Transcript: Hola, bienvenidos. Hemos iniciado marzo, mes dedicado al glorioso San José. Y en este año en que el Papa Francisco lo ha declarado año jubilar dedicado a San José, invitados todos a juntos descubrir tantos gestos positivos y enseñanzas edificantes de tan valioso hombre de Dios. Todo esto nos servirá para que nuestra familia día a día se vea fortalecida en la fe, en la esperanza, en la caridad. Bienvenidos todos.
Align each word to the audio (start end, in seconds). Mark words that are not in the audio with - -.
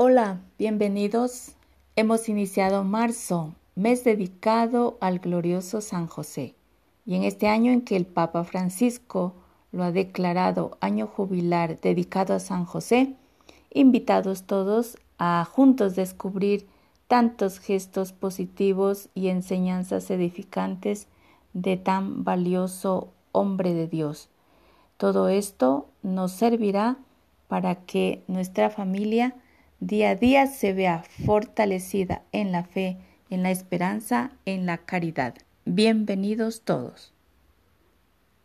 Hola, 0.00 0.38
bienvenidos. 0.60 1.56
Hemos 1.96 2.28
iniciado 2.28 2.84
marzo, 2.84 3.56
mes 3.74 4.04
dedicado 4.04 4.96
al 5.00 5.18
glorioso 5.18 5.80
San 5.80 6.06
José. 6.06 6.54
Y 7.04 7.16
en 7.16 7.24
este 7.24 7.48
año 7.48 7.72
en 7.72 7.80
que 7.80 7.96
el 7.96 8.06
Papa 8.06 8.44
Francisco 8.44 9.34
lo 9.72 9.82
ha 9.82 9.90
declarado 9.90 10.78
año 10.80 11.08
jubilar 11.08 11.80
dedicado 11.80 12.32
a 12.34 12.38
San 12.38 12.64
José, 12.64 13.16
invitados 13.74 14.44
todos 14.44 14.98
a 15.18 15.44
juntos 15.44 15.96
descubrir 15.96 16.68
tantos 17.08 17.58
gestos 17.58 18.12
positivos 18.12 19.08
y 19.16 19.30
enseñanzas 19.30 20.12
edificantes 20.12 21.08
de 21.54 21.76
tan 21.76 22.22
valioso 22.22 23.08
hombre 23.32 23.74
de 23.74 23.88
Dios. 23.88 24.28
Todo 24.96 25.28
esto 25.28 25.88
nos 26.04 26.30
servirá 26.30 26.98
para 27.48 27.74
que 27.74 28.22
nuestra 28.28 28.70
familia 28.70 29.34
día 29.80 30.10
a 30.10 30.14
día 30.14 30.46
se 30.46 30.72
vea 30.72 31.04
fortalecida 31.24 32.22
en 32.32 32.52
la 32.52 32.64
fe, 32.64 32.98
en 33.30 33.42
la 33.42 33.50
esperanza, 33.50 34.32
en 34.44 34.66
la 34.66 34.78
caridad. 34.78 35.34
Bienvenidos 35.64 36.62
todos. 36.62 37.12